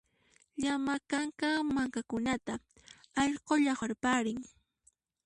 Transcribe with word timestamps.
Llama 0.61 0.95
kanka 1.11 1.49
mankakunata 1.75 2.53
allqu 3.21 3.53
llaqwarparin 3.63 4.39